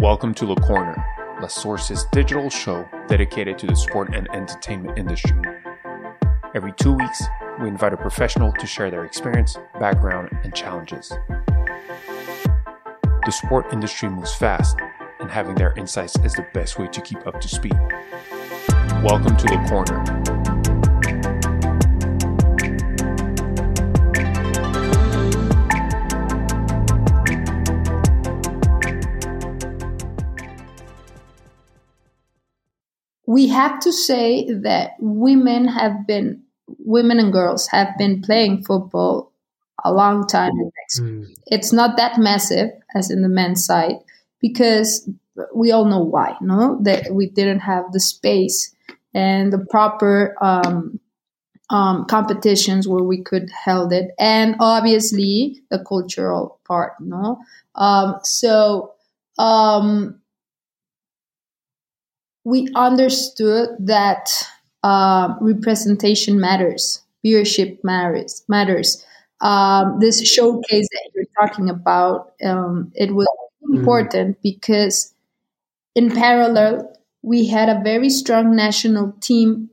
Welcome 0.00 0.32
to 0.36 0.46
Le 0.46 0.56
Corner, 0.56 1.04
La 1.42 1.46
Source's 1.46 2.06
digital 2.10 2.48
show 2.48 2.88
dedicated 3.06 3.58
to 3.58 3.66
the 3.66 3.76
sport 3.76 4.14
and 4.14 4.30
entertainment 4.32 4.98
industry. 4.98 5.36
Every 6.54 6.72
two 6.72 6.94
weeks, 6.94 7.22
we 7.60 7.68
invite 7.68 7.92
a 7.92 7.98
professional 7.98 8.50
to 8.54 8.66
share 8.66 8.90
their 8.90 9.04
experience, 9.04 9.58
background, 9.78 10.30
and 10.42 10.54
challenges. 10.54 11.12
The 13.26 13.30
sport 13.30 13.66
industry 13.74 14.08
moves 14.08 14.34
fast, 14.34 14.78
and 15.20 15.30
having 15.30 15.54
their 15.54 15.74
insights 15.76 16.18
is 16.20 16.32
the 16.32 16.46
best 16.54 16.78
way 16.78 16.88
to 16.88 17.00
keep 17.02 17.26
up 17.26 17.38
to 17.38 17.48
speed. 17.48 17.78
Welcome 19.04 19.36
to 19.36 19.54
Le 19.54 19.68
Corner. 19.68 20.19
We 33.30 33.46
have 33.46 33.78
to 33.78 33.92
say 33.92 34.44
that 34.52 34.94
women 34.98 35.68
have 35.68 36.04
been 36.04 36.42
women 36.78 37.20
and 37.20 37.32
girls 37.32 37.68
have 37.68 37.96
been 37.96 38.20
playing 38.22 38.64
football 38.64 39.32
a 39.84 39.92
long 39.92 40.26
time 40.26 40.50
in 40.50 40.72
Mexico. 40.80 41.06
Mm. 41.06 41.36
It's 41.46 41.72
not 41.72 41.96
that 41.96 42.18
massive 42.18 42.70
as 42.96 43.08
in 43.08 43.22
the 43.22 43.28
men's 43.28 43.64
side 43.64 43.98
because 44.40 45.08
we 45.54 45.70
all 45.70 45.84
know 45.84 46.02
why, 46.02 46.34
no? 46.40 46.80
That 46.82 47.14
we 47.14 47.28
didn't 47.28 47.60
have 47.60 47.92
the 47.92 48.00
space 48.00 48.74
and 49.14 49.52
the 49.52 49.64
proper 49.70 50.34
um, 50.42 50.98
um, 51.70 52.06
competitions 52.06 52.88
where 52.88 53.04
we 53.04 53.22
could 53.22 53.48
held 53.50 53.92
it, 53.92 54.10
and 54.18 54.56
obviously 54.58 55.62
the 55.70 55.78
cultural 55.78 56.58
part, 56.66 56.94
no. 56.98 57.38
Um, 57.76 58.16
so 58.24 58.94
um, 59.38 60.19
we 62.44 62.68
understood 62.74 63.70
that 63.80 64.28
um, 64.82 65.36
representation 65.40 66.40
matters, 66.40 67.02
viewership 67.24 67.78
matters, 67.84 68.44
matters. 68.48 69.04
Um, 69.40 69.98
this 70.00 70.26
showcase 70.26 70.88
that 70.92 71.10
you're 71.14 71.24
talking 71.40 71.68
about, 71.70 72.32
um, 72.44 72.92
it 72.94 73.14
was 73.14 73.26
important 73.72 74.38
because 74.42 75.12
in 75.94 76.10
parallel, 76.10 76.92
we 77.22 77.46
had 77.46 77.68
a 77.68 77.82
very 77.82 78.10
strong 78.10 78.56
national 78.56 79.12
team 79.20 79.70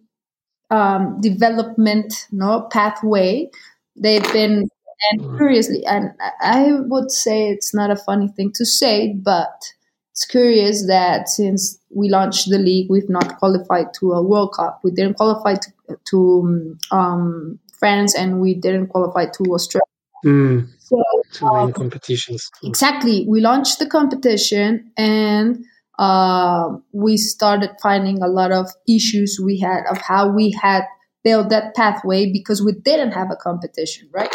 um, 0.69 1.19
development 1.21 2.27
no 2.31 2.67
pathway. 2.71 3.49
They've 3.95 4.31
been 4.33 4.67
and 5.11 5.21
curiously, 5.37 5.85
and 5.85 6.11
I 6.41 6.71
would 6.73 7.11
say 7.11 7.49
it's 7.49 7.73
not 7.73 7.91
a 7.91 7.95
funny 7.95 8.29
thing 8.29 8.52
to 8.55 8.65
say, 8.65 9.13
but 9.13 9.73
it's 10.11 10.25
curious 10.25 10.87
that 10.87 11.29
since 11.29 11.77
we 11.89 12.09
launched 12.09 12.49
the 12.49 12.57
league, 12.57 12.89
we've 12.89 13.09
not 13.09 13.38
qualified 13.38 13.93
to 13.99 14.13
a 14.13 14.21
World 14.21 14.53
Cup. 14.55 14.81
We 14.83 14.91
didn't 14.91 15.16
qualify 15.16 15.55
to, 15.55 15.97
to 16.11 16.77
um, 16.91 17.59
France, 17.80 18.16
and 18.16 18.39
we 18.39 18.53
didn't 18.53 18.88
qualify 18.88 19.25
to 19.25 19.43
Australia. 19.53 19.83
Mm. 20.25 20.67
So 20.80 21.02
Two 21.33 21.45
main 21.45 21.63
um, 21.65 21.73
competitions. 21.73 22.49
exactly, 22.63 23.25
we 23.27 23.41
launched 23.41 23.80
the 23.80 23.85
competition, 23.88 24.91
and 24.97 25.63
uh, 25.99 26.69
we 26.91 27.17
started 27.17 27.71
finding 27.81 28.21
a 28.21 28.27
lot 28.27 28.52
of 28.52 28.69
issues 28.88 29.39
we 29.43 29.59
had 29.59 29.83
of 29.89 29.97
how 29.99 30.30
we 30.30 30.52
had 30.61 30.83
built 31.23 31.49
that 31.49 31.75
pathway 31.75 32.31
because 32.31 32.61
we 32.61 32.71
didn't 32.71 33.11
have 33.11 33.31
a 33.31 33.35
competition, 33.35 34.08
right? 34.13 34.33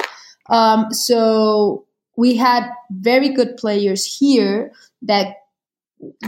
Um, 0.50 0.92
so 0.92 1.86
we 2.16 2.36
had 2.36 2.68
very 2.90 3.30
good 3.30 3.56
players 3.56 4.04
here 4.04 4.72
that 5.02 5.36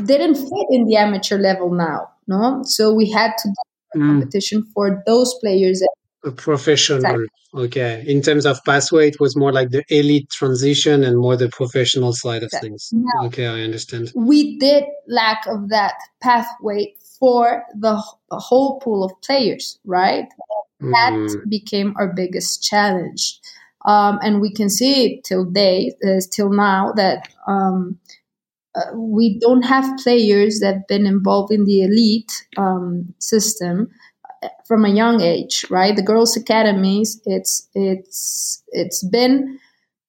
didn't 0.05 0.37
fit 0.37 0.67
in 0.71 0.85
the 0.87 0.97
amateur 0.97 1.39
level 1.39 1.71
now, 1.73 2.09
no. 2.27 2.63
So 2.65 2.93
we 2.93 3.11
had 3.11 3.33
to 3.39 3.49
do 3.49 3.55
a 3.95 3.99
Mm. 3.99 4.07
competition 4.21 4.65
for 4.75 5.03
those 5.07 5.35
players. 5.41 5.81
that- 5.81 5.89
A 6.27 6.33
professional. 6.33 6.99
Exactly. 6.99 7.27
Okay. 7.55 8.03
In 8.07 8.21
terms 8.23 8.47
of 8.47 8.59
pathway, 8.65 9.09
it 9.09 9.21
was 9.21 9.37
more 9.37 9.53
like 9.53 9.71
the 9.71 9.85
elite 9.91 10.29
transition 10.31 11.05
and 11.05 11.19
more 11.19 11.37
the 11.37 11.49
professional 11.49 12.13
side 12.13 12.43
of 12.43 12.47
Exactly. 12.49 12.71
things. 12.71 12.91
Now- 12.93 13.27
Okay, 13.27 13.47
I 13.47 13.61
understand. 13.69 14.11
we 14.17 14.59
did 14.59 14.85
lack 15.07 15.47
of 15.47 15.69
that 15.69 15.95
pathway 16.21 16.95
for 17.21 17.63
the 17.79 17.95
wh- 17.97 18.17
whole 18.49 18.79
pool 18.81 19.05
of 19.05 19.13
players, 19.27 19.79
right? 19.85 20.29
that 20.81 21.13
Mm. 21.15 21.49
became 21.49 21.95
our 21.99 22.09
biggest 22.13 22.63
challenge. 22.63 23.41
Um, 23.87 24.19
and 24.23 24.41
we 24.41 24.51
can 24.53 24.69
see 24.69 24.95
it 25.07 25.25
till 25.25 25.45
day, 25.45 25.95
uh, 26.07 26.21
till 26.31 26.51
now, 26.51 26.93
that 26.97 27.29
um, 27.47 27.99
we 28.95 29.39
don't 29.39 29.63
have 29.63 29.99
players 29.99 30.61
that 30.61 30.75
have 30.75 30.87
been 30.89 31.07
involved 31.07 31.53
in 31.53 31.65
the 31.65 31.83
elite 31.83 32.47
um, 32.57 33.15
system 33.19 33.91
uh, 34.43 34.49
from 34.67 34.85
a 34.85 34.91
young 34.91 35.21
age, 35.21 35.65
right? 35.71 35.95
The 35.95 36.03
girls' 36.03 36.37
academies, 36.37 37.21
it's 37.25 37.69
it's 37.75 38.63
it's 38.73 39.05
been 39.05 39.59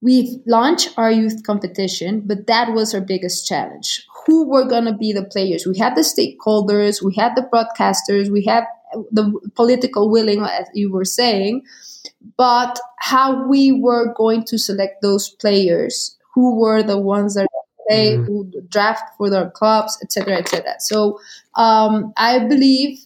we've 0.02 0.40
launched 0.46 0.94
our 0.98 1.12
youth 1.12 1.44
competition, 1.44 2.22
but 2.26 2.48
that 2.48 2.74
was 2.74 2.94
our 2.94 3.02
biggest 3.02 3.48
challenge. 3.48 4.06
Who 4.26 4.48
were 4.50 4.66
going 4.68 4.86
to 4.86 4.94
be 4.94 5.14
the 5.14 5.24
players? 5.26 5.66
We 5.66 5.78
had 5.78 5.96
the 5.96 6.02
stakeholders, 6.02 7.03
we 7.03 7.16
had 7.16 7.34
the 7.36 7.47
broadcasters, 7.53 8.30
we 8.30 8.46
had 8.46 8.66
the 9.12 9.40
political 9.56 10.09
willing, 10.09 10.42
as 10.42 10.68
you 10.74 10.92
were 10.92 11.06
saying, 11.06 11.64
but 12.38 12.80
how 13.00 13.47
we 13.47 13.72
were 13.72 14.14
going 14.14 14.44
to 14.46 14.58
select 14.58 15.02
those 15.02 15.30
players, 15.30 16.18
who 16.34 16.59
were 16.59 16.84
the 16.84 16.97
ones 17.00 17.36
that 17.36 17.47
play, 17.88 18.18
Mhm. 18.18 18.25
who 18.25 18.51
draft 18.69 19.03
for 19.18 19.29
their 19.29 19.50
clubs, 19.51 19.97
etc., 20.03 20.38
etc. 20.38 20.75
So 20.79 21.19
um, 21.56 22.13
I 22.18 22.40
believe 22.40 23.00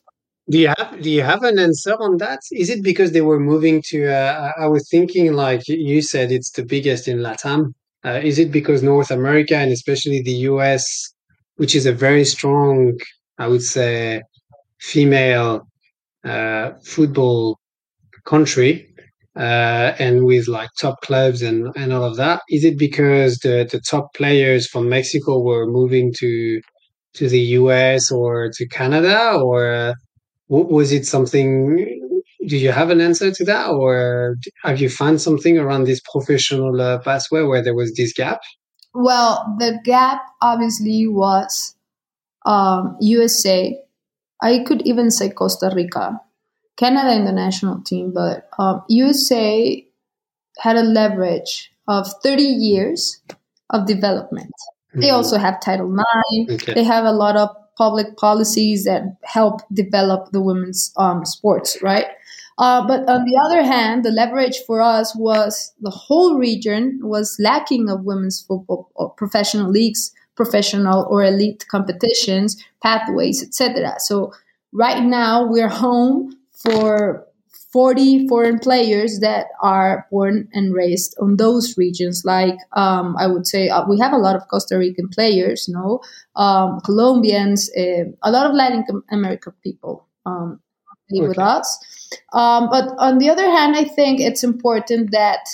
Do 0.52 0.58
you 0.58 0.70
have 0.78 1.02
do 1.04 1.10
you 1.18 1.22
have 1.22 1.44
an 1.44 1.60
answer 1.60 1.96
on 2.08 2.18
that? 2.18 2.40
Is 2.52 2.70
it 2.70 2.82
because 2.84 3.12
they 3.12 3.22
were 3.22 3.40
moving 3.40 3.78
to? 3.90 3.98
Uh, 4.20 4.52
I 4.58 4.64
I 4.66 4.68
was 4.76 4.84
thinking, 4.90 5.34
like 5.34 5.64
you 5.68 6.02
said, 6.02 6.32
it's 6.38 6.52
the 6.58 6.66
biggest 6.76 7.08
in 7.08 7.18
Latam. 7.28 7.62
Uh, 8.08 8.20
is 8.30 8.40
it 8.44 8.52
because 8.52 8.82
North 8.82 9.12
America 9.12 9.56
and 9.64 9.72
especially 9.72 10.22
the 10.22 10.38
US, 10.52 10.84
which 11.62 11.74
is 11.80 11.86
a 11.86 11.94
very 12.08 12.26
strong, 12.36 12.98
I 13.38 13.48
would 13.52 13.62
say, 13.78 14.22
female 14.80 15.68
uh, 16.26 16.72
football 16.84 17.60
country, 18.26 18.89
uh, 19.36 19.94
and 20.00 20.26
with 20.26 20.48
like 20.48 20.70
top 20.80 21.02
clubs 21.02 21.42
and 21.42 21.70
and 21.76 21.94
all 21.94 22.04
of 22.04 22.18
that, 22.18 22.42
is 22.50 22.64
it 22.64 22.78
because 22.78 23.40
the 23.40 23.68
the 23.72 23.82
top 23.82 24.14
players 24.14 24.68
from 24.68 24.90
Mexico 24.90 25.40
were 25.42 25.66
moving 25.68 26.14
to 26.20 26.62
to 27.16 27.30
the 27.30 27.42
US 27.60 28.12
or 28.12 28.50
to 28.54 28.68
Canada 28.68 29.40
or? 29.42 29.72
Uh, 29.72 29.94
was 30.50 30.92
it 30.92 31.06
something 31.06 32.12
do 32.48 32.58
you 32.58 32.72
have 32.72 32.90
an 32.90 33.00
answer 33.00 33.32
to 33.32 33.46
that 33.46 33.70
or 33.70 34.36
have 34.64 34.82
you 34.82 34.90
found 34.90 35.22
something 35.22 35.60
around 35.60 35.84
this 35.84 36.02
professional 36.12 36.82
uh, 36.82 36.98
pathway 37.00 37.44
where 37.44 37.64
there 37.64 37.76
was 37.76 37.94
this 37.96 38.14
gap 38.14 38.40
Well, 38.94 39.56
the 39.60 39.80
gap 39.84 40.22
obviously 40.42 41.08
was 41.08 41.76
um, 42.46 42.98
USA. 43.00 43.78
I 44.42 44.64
could 44.66 44.82
even 44.84 45.12
say 45.12 45.30
Costa 45.30 45.72
Rica, 45.76 46.20
Canada 46.80 47.12
in 47.14 47.26
the 47.26 47.32
national 47.46 47.82
team, 47.82 48.12
but 48.14 48.50
um, 48.58 48.82
USA 48.90 49.86
had 50.60 50.76
a 50.78 50.84
leverage 50.84 51.72
of 51.88 52.08
30 52.24 52.44
years 52.44 53.22
of 53.72 53.86
development. 53.86 54.52
They 54.94 55.10
Mhm. 55.10 55.14
also 55.18 55.38
have 55.38 55.62
Title 55.62 55.88
IX. 55.88 56.54
okay 56.56 56.74
They 56.74 56.84
have 56.84 57.06
a 57.06 57.12
lot 57.12 57.36
of 57.38 57.50
public 57.78 58.18
policies 58.18 58.84
that 58.86 59.04
help 59.24 59.62
develop 59.74 60.32
the 60.32 60.42
women's 60.42 60.92
um, 60.98 61.26
sports, 61.26 61.78
right? 61.82 62.08
Uh, 62.58 62.86
but 62.86 63.08
on 63.08 63.24
the 63.24 63.38
other 63.46 63.64
hand, 63.64 64.04
the 64.04 64.12
leverage 64.12 64.58
for 64.68 64.82
us 64.82 65.16
was 65.16 65.72
the 65.80 65.90
whole 65.90 66.38
region 66.38 67.00
was 67.02 67.38
lacking 67.40 67.90
of 67.90 68.04
women's 68.04 68.42
football 68.42 68.90
or 68.96 69.10
professional 69.12 69.70
leagues, 69.72 70.12
professional 70.36 71.08
or 71.10 71.24
elite 71.24 71.66
competitions, 71.70 72.58
pathways, 72.84 73.42
etc. 73.42 73.96
So 74.00 74.34
right 74.74 75.04
now 75.04 75.46
we're 75.48 75.70
home 75.86 76.36
for 76.64 77.26
40 77.72 78.28
foreign 78.28 78.58
players 78.58 79.20
that 79.20 79.48
are 79.62 80.08
born 80.10 80.50
and 80.54 80.74
raised 80.74 81.16
on 81.22 81.38
those 81.38 81.78
regions. 81.78 82.24
Like 82.26 82.58
um, 82.74 83.16
I 83.18 83.28
would 83.28 83.46
say, 83.46 83.70
uh, 83.70 83.86
we 83.88 84.00
have 84.00 84.14
a 84.14 84.18
lot 84.18 84.36
of 84.36 84.48
Costa 84.48 84.78
Rican 84.78 85.08
players, 85.10 85.70
no, 85.70 86.02
um, 86.36 86.80
Colombians, 86.82 87.70
uh, 87.78 88.06
a 88.24 88.32
lot 88.32 88.48
of 88.48 88.56
Latin 88.56 88.86
American 89.12 89.54
people 89.64 90.08
um, 90.26 90.60
play 91.10 91.28
with 91.28 91.38
us. 91.38 91.68
Um, 92.34 92.70
but 92.70 92.96
on 92.98 93.20
the 93.20 93.30
other 93.30 93.46
hand, 93.46 93.76
I 93.76 93.84
think 93.84 94.20
it's 94.20 94.44
important 94.44 95.12
that 95.12 95.46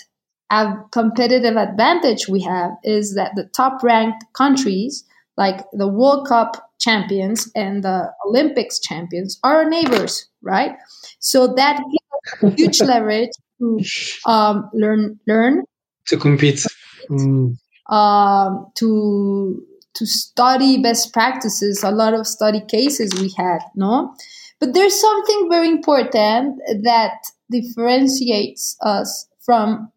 a 0.50 0.74
competitive 0.92 1.57
advantage 1.57 2.30
we 2.30 2.42
have 2.44 2.72
is 2.84 3.16
that 3.16 3.31
the 3.36 3.46
top 3.46 3.84
ranked 3.84 4.24
countries, 4.34 5.04
like 5.38 5.66
the 5.74 5.88
World 5.88 6.28
Cup 6.28 6.72
champions 6.86 7.52
and 7.56 7.84
the 7.84 7.98
Olympics 8.28 8.80
champions, 8.80 9.40
are 9.44 9.58
our 9.58 9.70
neighbors, 9.70 10.28
right? 10.42 10.74
So 11.20 11.48
that 11.56 11.82
gives 11.92 12.56
huge 12.60 12.82
leverage 12.92 13.36
to 13.60 13.80
um, 14.28 14.70
learn, 14.74 15.20
learn 15.28 15.64
to 16.08 16.18
compete 16.18 16.66
Mm. 17.10 17.56
um, 17.90 18.66
to 18.76 19.64
to 19.94 20.06
study 20.06 20.82
best 20.82 21.14
practices, 21.14 21.84
a 21.84 21.92
lot 21.92 22.14
of 22.14 22.28
study 22.28 22.62
cases 22.68 23.14
we 23.22 23.31
had, 23.38 23.60
no? 23.76 24.14
But 24.60 24.74
there's 24.74 25.00
something 25.00 25.48
very 25.50 25.70
important 25.70 26.60
that 26.84 27.14
differentiates 27.50 28.76
us 28.81 29.28
from 29.46 29.92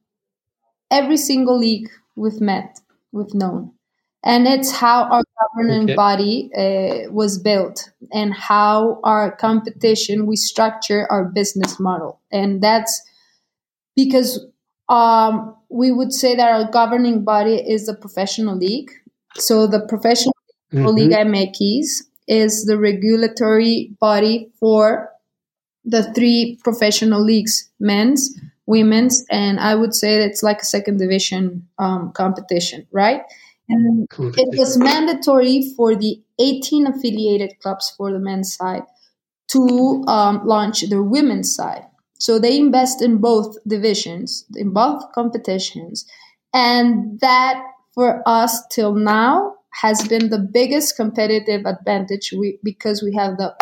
every 0.91 1.17
single 1.17 1.59
league 1.59 1.89
we've 2.15 2.41
met, 2.41 2.79
we've 3.11 3.35
known. 3.35 3.73
And 4.23 4.47
it's 4.47 4.71
how 4.71 5.05
our 5.05 5.25
governing 5.59 5.85
okay. 5.85 5.95
body 5.95 6.51
uh, 6.57 7.11
was 7.13 7.39
built 7.39 7.91
and 8.13 8.33
how 8.35 9.01
our 9.05 9.35
competition, 9.37 10.27
we 10.27 10.37
structure 10.37 11.07
our 11.11 11.25
business 11.25 11.79
model. 11.81 12.21
And 12.31 12.63
that's 12.63 13.03
because 13.97 14.47
um, 14.89 15.55
we 15.69 15.93
would 15.93 16.13
say 16.13 16.35
that 16.35 16.51
our 16.51 16.71
governing 16.71 17.25
body 17.25 17.57
is 17.57 17.87
the 17.87 17.95
professional 17.95 18.57
league. 18.57 18.91
So 19.35 19.67
the 19.67 19.81
professional 19.81 20.35
mm-hmm. 20.73 20.87
league 20.87 21.13
MX 21.13 22.05
is 22.27 22.65
the 22.67 22.79
regulatory 22.79 23.91
body 24.01 24.51
for 24.59 25.11
the 25.85 26.13
three 26.13 26.59
professional 26.63 27.23
leagues, 27.23 27.71
men's, 27.81 28.39
women's, 28.67 29.25
and 29.31 29.59
I 29.59 29.75
would 29.75 29.95
say 29.95 30.17
it's 30.17 30.43
like 30.43 30.61
a 30.61 30.65
second 30.65 30.99
division 30.99 31.67
um, 31.79 32.13
competition, 32.13 32.87
right? 32.93 33.23
And 33.69 34.09
it 34.37 34.59
was 34.59 34.79
mandatory 34.79 35.75
for 35.77 35.95
the 35.95 36.23
18 36.39 36.87
affiliated 36.87 37.59
clubs 37.61 37.93
for 37.97 38.13
the 38.13 38.19
men's 38.19 38.55
side 38.55 38.85
to 39.49 40.05
um, 40.09 40.47
launch 40.47 40.83
their 40.89 41.03
women's 41.03 41.55
side. 41.55 41.85
So 42.19 42.39
they 42.39 42.57
invest 42.59 43.03
in 43.03 43.19
both 43.19 43.57
divisions, 43.67 44.45
in 44.57 44.73
both 44.73 45.03
competitions. 45.15 46.07
And 46.55 47.21
that 47.21 47.63
for 47.95 48.23
us 48.27 48.67
till 48.69 48.95
now 48.95 49.55
has 49.83 50.07
been 50.09 50.31
the 50.31 50.39
biggest 50.39 50.97
competitive 50.97 51.65
advantage 51.67 52.33
we, 52.37 52.59
because 52.65 53.03
we 53.03 53.15
have 53.15 53.37
the 53.39 53.55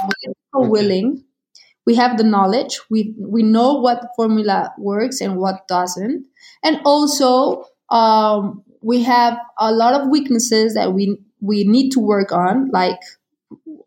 willing, 0.55 1.25
we 1.87 1.95
have 1.97 2.19
the 2.19 2.25
knowledge, 2.25 2.81
we, 2.91 3.15
we 3.19 3.43
know 3.43 3.75
what 3.75 4.11
formula 4.17 4.73
works 4.79 5.21
and 5.21 5.37
what 5.39 5.69
doesn't. 5.69 6.27
And 6.65 6.81
also, 6.85 7.67
um, 7.91 8.65
we 8.87 9.03
have 9.03 9.37
a 9.59 9.73
lot 9.73 10.01
of 10.01 10.09
weaknesses 10.09 10.75
that 10.75 10.93
we, 10.93 11.19
we 11.41 11.65
need 11.65 11.91
to 11.91 11.99
work 11.99 12.31
on, 12.31 12.71
like 12.71 13.01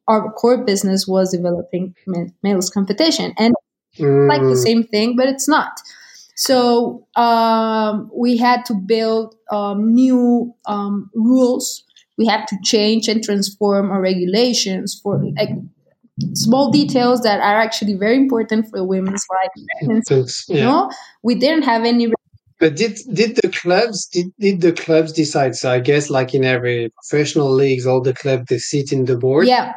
our 0.10 0.30
core 0.34 0.66
business 0.66 1.08
was 1.08 1.32
developing 1.32 1.96
males 2.44 2.70
competition. 2.70 3.34
And 3.38 3.56
mm. 3.98 4.28
like 4.28 4.42
the 4.42 4.48
mm. 4.48 4.64
same 4.64 4.84
thing, 4.84 5.16
but 5.16 5.30
it's 5.30 5.48
not. 5.48 5.80
So 6.36 7.08
um, 7.16 8.12
we 8.14 8.36
had 8.36 8.66
to 8.66 8.74
build 8.74 9.36
um, 9.50 9.94
new 9.94 10.54
um, 10.66 11.10
rules. 11.16 11.84
We 12.18 12.26
had 12.26 12.46
to 12.48 12.58
change 12.64 13.08
and 13.08 13.24
transform 13.24 13.92
our 13.92 14.02
regulations 14.02 15.00
for 15.02 15.24
like 15.38 15.50
small 16.34 16.72
details 16.72 17.22
that 17.22 17.40
are 17.40 17.58
actually 17.58 17.96
very 17.96 18.18
important 18.18 18.70
for 18.70 18.84
women's 18.86 19.26
life. 19.30 19.52
Yeah. 20.50 20.58
You 20.58 20.64
know, 20.64 20.92
we 21.24 21.36
didn't 21.36 21.64
have 21.64 21.86
any. 21.86 22.12
But 22.60 22.76
did 22.76 23.00
did 23.14 23.38
the 23.38 23.50
clubs 23.50 24.08
did, 24.08 24.28
did 24.38 24.62
the 24.62 24.74
clubs 24.74 25.14
decide? 25.14 25.56
So 25.56 25.72
I 25.72 25.80
guess 25.80 26.10
like 26.10 26.34
in 26.34 26.44
every 26.44 26.92
professional 27.02 27.52
leagues, 27.52 27.86
all 27.86 28.02
the 28.02 28.14
clubs 28.14 28.46
they 28.50 28.58
sit 28.58 28.92
in 28.92 29.06
the 29.06 29.18
board. 29.18 29.48
Yeah. 29.48 29.74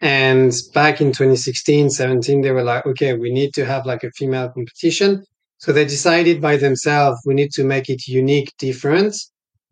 And 0.00 0.52
back 0.74 1.00
in 1.00 1.12
2016, 1.12 1.90
17, 1.90 2.42
they 2.42 2.50
were 2.50 2.64
like, 2.64 2.84
okay, 2.84 3.14
we 3.14 3.32
need 3.32 3.54
to 3.54 3.64
have 3.64 3.86
like 3.86 4.02
a 4.02 4.10
female 4.10 4.50
competition. 4.50 5.24
So 5.58 5.72
they 5.72 5.84
decided 5.84 6.42
by 6.42 6.56
themselves, 6.56 7.20
we 7.24 7.32
need 7.32 7.52
to 7.52 7.64
make 7.64 7.88
it 7.88 8.06
unique, 8.06 8.52
different. 8.58 9.16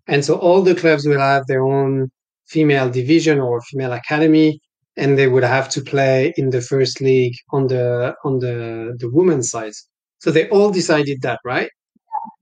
And 0.06 0.24
so 0.24 0.36
all 0.36 0.62
the 0.62 0.74
clubs 0.74 1.06
will 1.06 1.18
have 1.20 1.46
their 1.48 1.62
own 1.62 2.10
female 2.46 2.88
division 2.88 3.40
or 3.40 3.60
female 3.62 3.92
academy, 3.92 4.60
and 4.96 5.18
they 5.18 5.28
would 5.28 5.44
have 5.44 5.68
to 5.70 5.82
play 5.82 6.32
in 6.36 6.50
the 6.50 6.62
first 6.62 7.00
league 7.00 7.34
on 7.50 7.66
the 7.66 8.14
on 8.24 8.38
the 8.38 8.96
the 8.98 9.10
women's 9.10 9.50
side. 9.50 9.72
So 10.18 10.30
they 10.30 10.48
all 10.50 10.70
decided 10.70 11.22
that, 11.22 11.40
right? 11.44 11.70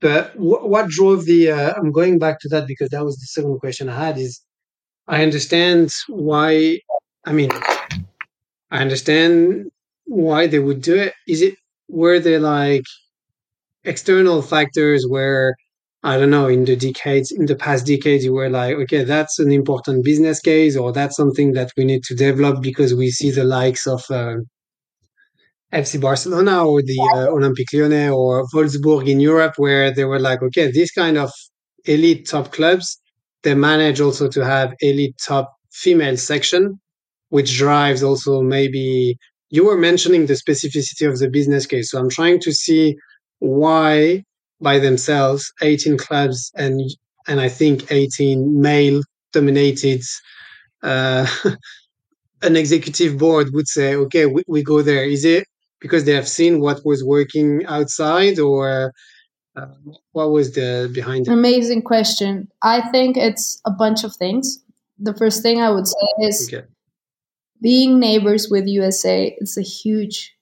But 0.01 0.33
what 0.37 0.89
drove 0.89 1.25
the? 1.25 1.51
Uh, 1.51 1.73
I'm 1.77 1.91
going 1.91 2.19
back 2.19 2.39
to 2.41 2.49
that 2.49 2.67
because 2.67 2.89
that 2.89 3.05
was 3.05 3.17
the 3.17 3.27
second 3.27 3.59
question 3.59 3.89
I 3.89 4.05
had. 4.05 4.17
Is 4.17 4.41
I 5.07 5.23
understand 5.23 5.91
why. 6.07 6.79
I 7.25 7.33
mean, 7.33 7.51
I 8.71 8.79
understand 8.81 9.69
why 10.05 10.47
they 10.47 10.59
would 10.59 10.81
do 10.81 10.95
it. 10.95 11.13
Is 11.27 11.41
it 11.41 11.55
were 11.89 12.19
there 12.19 12.39
like 12.39 12.83
external 13.83 14.41
factors 14.41 15.05
where 15.07 15.55
I 16.03 16.17
don't 16.17 16.29
know 16.31 16.47
in 16.47 16.65
the 16.65 16.75
decades 16.75 17.31
in 17.31 17.45
the 17.47 17.55
past 17.55 17.85
decades 17.85 18.25
you 18.25 18.33
were 18.33 18.49
like 18.49 18.75
okay 18.77 19.03
that's 19.03 19.39
an 19.39 19.51
important 19.51 20.03
business 20.05 20.39
case 20.39 20.75
or 20.77 20.91
that's 20.91 21.15
something 21.15 21.53
that 21.53 21.71
we 21.77 21.85
need 21.85 22.03
to 22.05 22.15
develop 22.15 22.61
because 22.61 22.93
we 22.95 23.11
see 23.11 23.31
the 23.31 23.43
likes 23.43 23.87
of 23.87 24.03
uh, 24.11 24.37
FC 25.73 25.99
Barcelona 25.99 26.65
or 26.65 26.81
the 26.81 26.99
uh, 27.15 27.27
Olympique 27.27 27.73
Lyonnais 27.73 28.09
or 28.09 28.45
Wolfsburg 28.53 29.07
in 29.09 29.19
Europe 29.19 29.53
where 29.57 29.91
they 29.91 30.05
were 30.05 30.19
like 30.19 30.41
okay 30.41 30.71
this 30.71 30.91
kind 30.91 31.17
of 31.17 31.31
elite 31.85 32.27
top 32.27 32.51
clubs 32.51 32.99
they 33.43 33.55
manage 33.55 33.99
also 33.99 34.27
to 34.29 34.45
have 34.45 34.73
elite 34.81 35.15
top 35.25 35.53
female 35.71 36.17
section 36.17 36.79
which 37.29 37.57
drives 37.57 38.03
also 38.03 38.41
maybe 38.41 39.17
you 39.51 39.65
were 39.65 39.77
mentioning 39.77 40.25
the 40.25 40.33
specificity 40.33 41.07
of 41.07 41.19
the 41.19 41.29
business 41.29 41.65
case. 41.65 41.91
So 41.91 41.99
I'm 41.99 42.09
trying 42.09 42.39
to 42.39 42.51
see 42.51 42.95
why 43.39 44.23
by 44.61 44.79
themselves 44.79 45.51
18 45.61 45.97
clubs 45.97 46.51
and 46.55 46.81
and 47.27 47.39
I 47.39 47.49
think 47.49 47.91
18 47.91 48.59
male 48.59 49.01
dominated 49.31 50.01
uh, 50.81 51.27
an 52.41 52.55
executive 52.55 53.17
board 53.17 53.49
would 53.53 53.67
say, 53.67 53.95
okay, 53.95 54.25
we, 54.25 54.41
we, 54.47 54.63
go 54.63 54.81
there. 54.81 55.05
Is 55.05 55.23
it 55.23 55.45
because 55.81 56.05
they 56.05 56.13
have 56.13 56.27
seen 56.27 56.61
what 56.61 56.85
was 56.85 57.03
working 57.03 57.65
outside 57.65 58.39
or 58.39 58.93
uh, 59.55 59.65
what 60.11 60.31
was 60.31 60.53
the 60.53 60.89
behind 60.93 61.27
it? 61.27 61.31
Amazing 61.31 61.81
question. 61.81 62.47
I 62.61 62.89
think 62.91 63.17
it's 63.17 63.59
a 63.65 63.71
bunch 63.71 64.03
of 64.03 64.15
things. 64.15 64.63
The 64.99 65.13
first 65.13 65.41
thing 65.41 65.59
I 65.59 65.71
would 65.71 65.87
say 65.87 66.07
is 66.19 66.53
okay 66.53 66.67
being 67.61 67.99
neighbors 67.99 68.49
with 68.49 68.67
USA 68.67 69.35
is 69.39 69.57
a 69.57 69.61
huge, 69.61 70.35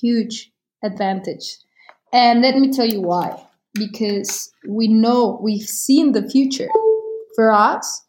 huge 0.00 0.50
advantage. 0.82 1.58
And 2.12 2.40
let 2.40 2.56
me 2.56 2.72
tell 2.72 2.86
you 2.86 3.02
why. 3.02 3.42
Because 3.74 4.50
we 4.66 4.88
know 4.88 5.38
we've 5.42 5.68
seen 5.68 6.12
the 6.12 6.28
future. 6.28 6.68
For 7.34 7.52
us, 7.52 8.02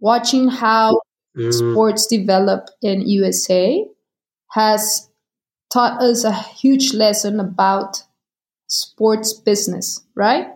watching 0.00 0.48
how 0.48 0.98
mm. 1.36 1.52
sports 1.52 2.06
develop 2.06 2.68
in 2.80 3.06
USA 3.06 3.84
has 4.52 5.10
taught 5.72 6.02
us 6.02 6.24
a 6.24 6.32
huge 6.32 6.92
lesson 6.92 7.40
about 7.40 8.02
sports 8.66 9.32
business, 9.32 10.02
right? 10.14 10.46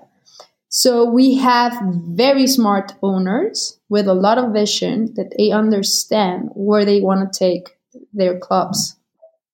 So 0.68 1.04
we 1.08 1.36
have 1.36 1.80
very 2.08 2.46
smart 2.46 2.92
owners 3.02 3.78
with 3.88 4.06
a 4.08 4.14
lot 4.14 4.36
of 4.36 4.52
vision 4.52 5.14
that 5.14 5.32
they 5.38 5.50
understand 5.50 6.50
where 6.54 6.84
they 6.84 7.00
want 7.00 7.32
to 7.32 7.38
take 7.38 7.76
their 8.12 8.38
clubs. 8.38 8.96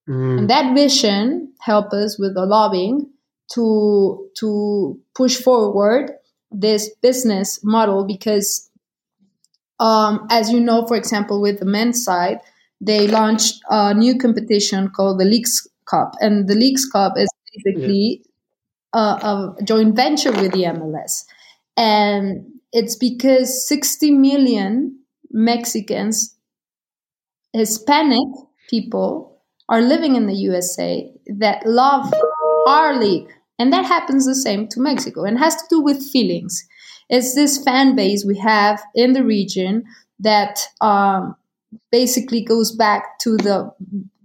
Mm. 0.09 0.39
And 0.39 0.51
that 0.51 0.75
vision 0.75 1.53
help 1.61 1.93
us 1.93 2.19
with 2.19 2.35
the 2.35 2.45
lobbying 2.45 3.09
to 3.55 4.29
to 4.39 4.99
push 5.15 5.37
forward 5.37 6.11
this 6.51 6.91
business 7.03 7.61
model 7.63 8.05
because 8.05 8.69
um, 9.79 10.27
as 10.31 10.51
you 10.51 10.61
know, 10.61 10.87
for 10.87 10.97
example, 10.97 11.41
with 11.41 11.59
the 11.59 11.65
men's 11.67 12.05
side, 12.05 12.41
they 12.83 13.07
launched 13.07 13.61
a 13.71 13.95
new 13.95 14.19
competition 14.19 14.91
called 14.91 15.21
the 15.21 15.25
Leagues 15.25 15.69
Cup, 15.89 16.15
and 16.21 16.49
the 16.49 16.57
Leagues 16.57 16.85
Cup 16.85 17.13
is 17.17 17.29
basically 17.55 18.25
a, 18.93 18.99
a 18.99 19.57
joint 19.65 19.95
venture 19.95 20.33
with 20.33 20.53
the 20.53 20.65
MLS. 20.65 21.25
And 21.77 22.45
it's 22.73 22.97
because 22.97 23.69
60 23.69 24.11
million 24.11 24.99
Mexicans, 25.31 26.37
Hispanic 27.53 28.29
people, 28.69 29.41
are 29.69 29.81
living 29.81 30.17
in 30.17 30.27
the 30.27 30.35
USA 30.35 31.11
that 31.39 31.65
love 31.65 32.13
our 32.67 32.99
league. 32.99 33.29
And 33.59 33.73
that 33.73 33.85
happens 33.85 34.27
the 34.27 34.35
same 34.35 34.67
to 34.69 34.81
Mexico 34.81 35.25
and 35.25 35.39
has 35.39 35.55
to 35.57 35.65
do 35.71 35.81
with 35.81 36.11
feelings. 36.11 36.67
It's 37.09 37.35
this 37.35 37.63
fan 37.63 37.95
base 37.95 38.25
we 38.25 38.39
have 38.39 38.83
in 38.95 39.13
the 39.13 39.23
region 39.23 39.85
that 40.19 40.59
um, 40.81 41.37
basically 41.91 42.45
goes 42.45 42.73
back 42.73 43.19
to 43.21 43.37
the 43.37 43.73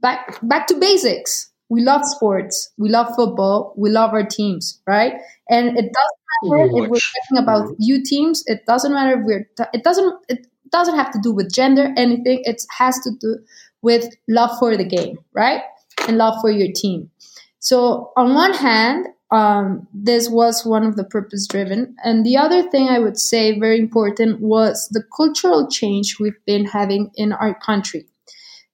back 0.02 0.40
back 0.42 0.68
to 0.68 0.76
basics 0.76 1.52
we 1.70 1.82
love 1.82 2.02
sports, 2.06 2.72
we 2.78 2.90
love 2.90 3.08
football, 3.16 3.74
we 3.76 3.90
love 3.90 4.14
our 4.14 4.26
teams, 4.26 4.80
right? 4.88 5.14
And 5.50 5.78
it 5.78 5.92
doesn't 5.92 6.58
matter 6.60 6.84
if 6.84 6.90
we're 6.90 7.00
talking 7.00 7.38
about 7.38 7.66
mm-hmm. 7.66 7.74
you 7.80 8.04
teams. 8.04 8.44
It 8.48 8.66
doesn't 8.66 8.94
matter 8.94 9.20
if 9.20 9.26
we're. 9.26 9.50
It 9.74 9.84
doesn't. 9.84 10.14
It 10.30 10.48
doesn't 10.72 10.96
have 10.96 11.12
to 11.12 11.20
do 11.22 11.34
with 11.34 11.52
gender. 11.52 11.94
Anything. 11.98 12.42
It 12.44 12.64
has 12.78 13.00
to 13.00 13.12
do 13.20 13.40
with 13.82 14.14
love 14.30 14.58
for 14.60 14.78
the 14.78 14.86
game, 14.86 15.18
right? 15.34 15.62
And 16.08 16.18
love 16.18 16.36
for 16.42 16.50
your 16.50 16.70
team. 16.74 17.12
So 17.60 18.12
on 18.16 18.34
one 18.34 18.54
hand, 18.54 19.08
um, 19.32 19.88
this 19.94 20.30
was 20.30 20.66
one 20.66 20.84
of 20.86 20.96
the 20.96 21.04
purpose 21.04 21.48
driven. 21.48 21.96
And 22.04 22.26
the 22.26 22.38
other 22.38 22.70
thing 22.70 22.88
I 22.88 23.00
would 23.00 23.18
say 23.20 23.60
very 23.60 23.80
important 23.80 24.42
was 24.42 24.88
the 24.92 25.04
cultural 25.16 25.68
change 25.70 26.18
we've 26.20 26.44
been 26.46 26.66
having 26.66 27.12
in 27.16 27.34
our 27.34 27.54
country. 27.60 28.06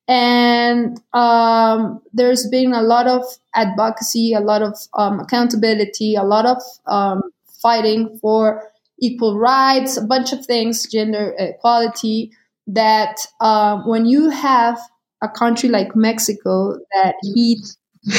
And 0.07 0.99
um, 1.13 2.01
there's 2.13 2.47
been 2.49 2.73
a 2.73 2.81
lot 2.81 3.07
of 3.07 3.23
advocacy, 3.55 4.33
a 4.33 4.41
lot 4.41 4.61
of 4.61 4.77
um, 4.95 5.19
accountability, 5.19 6.15
a 6.15 6.23
lot 6.23 6.45
of 6.45 6.61
um, 6.87 7.21
fighting 7.61 8.17
for 8.21 8.63
equal 8.99 9.37
rights, 9.39 9.97
a 9.97 10.01
bunch 10.05 10.33
of 10.33 10.45
things, 10.45 10.85
gender 10.87 11.33
equality. 11.39 12.31
That 12.67 13.17
um, 13.41 13.87
when 13.87 14.05
you 14.05 14.29
have 14.29 14.79
a 15.21 15.27
country 15.29 15.69
like 15.69 15.95
Mexico 15.95 16.77
that 16.93 17.15
eats, 17.35 17.77